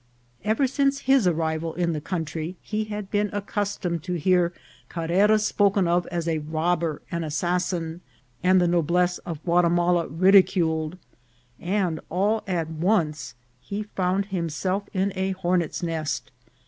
[0.43, 4.51] Ever since his arrival in the country he had been accustomed to hear
[4.89, 8.01] Carrera spoken of as a robber and assassin,
[8.41, 10.97] and the noblesse of Guatimala rid iculed,
[11.59, 16.31] and all at once he found himself in a hornet's nest.